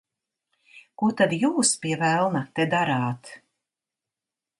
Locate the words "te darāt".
2.61-3.31